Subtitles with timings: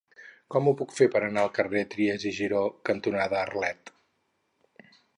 [0.53, 3.97] Com ho puc fer per anar al carrer Trias i Giró cantonada Arlet?